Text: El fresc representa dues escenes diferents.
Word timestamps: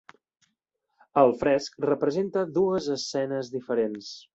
El 1.23 1.35
fresc 1.43 1.79
representa 1.87 2.49
dues 2.59 2.93
escenes 3.01 3.57
diferents. 3.59 4.15